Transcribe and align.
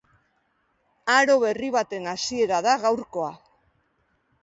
Aro 1.17 1.35
berri 1.45 1.71
baten 1.77 2.09
hasiera 2.15 2.65
da 2.71 2.77
gaurkoa. 2.89 3.33